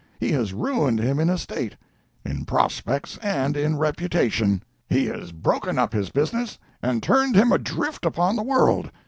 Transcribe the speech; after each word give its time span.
He 0.19 0.31
has 0.31 0.51
ruined 0.51 0.99
him 0.99 1.19
in 1.19 1.29
estate, 1.29 1.75
in 2.25 2.43
prospects 2.45 3.19
and 3.21 3.55
in 3.55 3.77
reputation. 3.77 4.63
He 4.89 5.05
has 5.05 5.31
broken 5.31 5.77
up 5.77 5.93
his 5.93 6.09
business 6.09 6.57
and 6.81 7.03
turned 7.03 7.35
him 7.35 7.51
adrift 7.51 8.03
upon 8.03 8.35
the 8.35 8.41
world. 8.41 8.89